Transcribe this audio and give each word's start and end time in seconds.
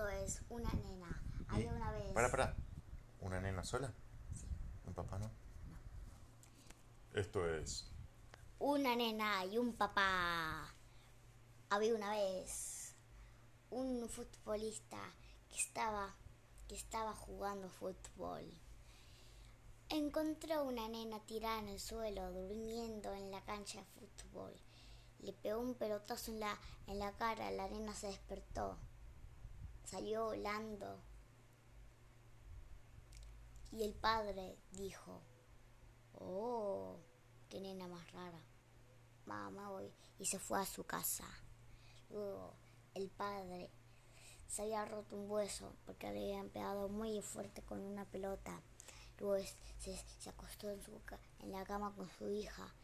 Esto 0.00 0.08
es 0.08 0.42
una 0.48 0.72
nena. 0.72 1.22
Había 1.48 1.74
una 1.74 1.92
vez. 1.92 2.10
Para, 2.14 2.30
para. 2.30 2.56
¿Una 3.20 3.38
nena 3.38 3.62
sola? 3.62 3.92
Sí. 4.32 4.46
¿Un 4.86 4.94
papá 4.94 5.18
no? 5.18 5.30
Esto 7.12 7.46
es. 7.46 7.92
Una 8.58 8.96
nena 8.96 9.44
y 9.44 9.58
un 9.58 9.74
papá. 9.74 10.74
Había 11.68 11.94
una 11.94 12.12
vez 12.12 12.94
un 13.68 14.08
futbolista 14.08 14.96
que 15.50 15.56
estaba 15.56 16.16
que 16.66 16.76
estaba 16.76 17.12
jugando 17.12 17.68
fútbol. 17.68 18.50
Encontró 19.90 20.64
una 20.64 20.88
nena 20.88 21.20
tirada 21.26 21.58
en 21.58 21.68
el 21.68 21.78
suelo 21.78 22.32
durmiendo 22.32 23.12
en 23.12 23.30
la 23.30 23.44
cancha 23.44 23.80
de 23.80 23.84
fútbol. 23.84 24.54
Le 25.18 25.34
pegó 25.34 25.60
un 25.60 25.74
pelotazo 25.74 26.30
en 26.30 26.40
la, 26.40 26.58
en 26.86 26.98
la 26.98 27.12
cara, 27.18 27.50
la 27.50 27.68
nena 27.68 27.92
se 27.92 28.06
despertó. 28.06 28.78
Salió 29.84 30.26
volando. 30.26 31.00
Y 33.72 33.82
el 33.84 33.94
padre 33.94 34.58
dijo, 34.72 35.22
oh, 36.14 36.98
qué 37.48 37.60
nena 37.60 37.86
más 37.88 38.10
rara. 38.12 38.42
Mamá 39.26 39.70
voy. 39.70 39.92
Y 40.18 40.26
se 40.26 40.38
fue 40.38 40.60
a 40.60 40.66
su 40.66 40.84
casa. 40.84 41.26
Luego 42.10 42.54
el 42.94 43.08
padre 43.08 43.70
se 44.48 44.62
había 44.62 44.84
roto 44.84 45.16
un 45.16 45.30
hueso 45.30 45.76
porque 45.86 46.10
le 46.10 46.32
habían 46.32 46.48
pegado 46.50 46.88
muy 46.88 47.22
fuerte 47.22 47.62
con 47.62 47.80
una 47.80 48.04
pelota. 48.04 48.60
Luego 49.18 49.44
se, 49.78 49.96
se 50.18 50.30
acostó 50.30 50.70
en, 50.70 50.82
su, 50.82 50.92
en 51.40 51.52
la 51.52 51.64
cama 51.64 51.94
con 51.94 52.08
su 52.18 52.28
hija 52.30 52.74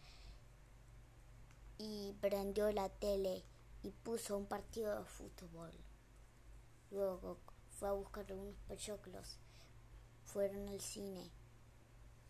y 1.78 2.14
prendió 2.20 2.70
la 2.72 2.88
tele 2.88 3.42
y 3.82 3.90
puso 3.90 4.36
un 4.36 4.46
partido 4.46 4.98
de 4.98 5.04
fútbol. 5.04 5.72
Luego 6.90 7.38
fue 7.68 7.88
a 7.88 7.92
buscar 7.92 8.32
unos 8.32 8.56
pechoclos, 8.68 9.38
fueron 10.24 10.68
al 10.68 10.80
cine, 10.80 11.30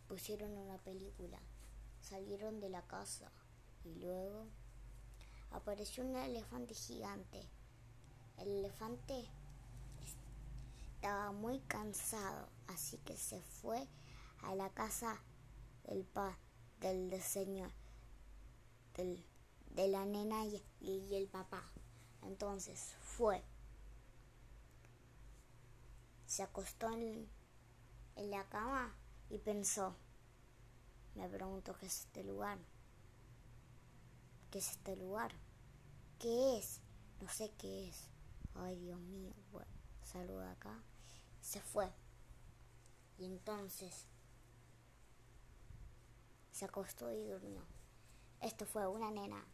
pusieron 0.08 0.50
una 0.56 0.78
película, 0.78 1.38
salieron 2.00 2.60
de 2.60 2.70
la 2.70 2.82
casa 2.82 3.30
y 3.84 3.94
luego 3.96 4.46
apareció 5.50 6.04
un 6.04 6.16
elefante 6.16 6.74
gigante. 6.74 7.48
El 8.38 8.48
elefante 8.48 9.28
estaba 10.94 11.32
muy 11.32 11.60
cansado, 11.60 12.48
así 12.68 12.98
que 12.98 13.16
se 13.16 13.42
fue 13.42 13.86
a 14.42 14.54
la 14.54 14.70
casa 14.70 15.20
del 15.84 16.04
pa 16.04 16.38
del 16.80 17.10
diseño 17.10 17.70
del, 18.94 19.24
de 19.70 19.88
la 19.88 20.04
nena 20.04 20.44
y 20.80 21.14
el 21.14 21.28
papá. 21.28 21.62
Entonces 22.22 22.94
fue 23.00 23.42
se 26.26 26.42
acostó 26.42 26.90
en, 26.90 27.28
la 28.16 28.48
cama 28.48 28.94
y 29.28 29.38
pensó, 29.38 29.94
me 31.14 31.28
pregunto 31.28 31.76
qué 31.78 31.86
es 31.86 32.00
este 32.00 32.24
lugar, 32.24 32.58
qué 34.50 34.58
es 34.58 34.70
este 34.70 34.96
lugar, 34.96 35.32
qué 36.18 36.58
es, 36.58 36.80
no 37.20 37.28
sé 37.28 37.52
qué 37.58 37.88
es, 37.88 38.08
ay 38.54 38.76
Dios 38.78 38.98
mío, 39.00 39.34
bueno, 39.52 39.70
acá, 40.50 40.82
se 41.40 41.60
fue. 41.60 41.92
Y 43.18 43.26
entonces 43.26 44.06
se 46.52 46.64
acostó 46.64 47.12
y 47.12 47.22
durmió. 47.22 47.62
Esto 48.40 48.66
fue 48.66 48.86
una 48.86 49.10
nena 49.10 49.46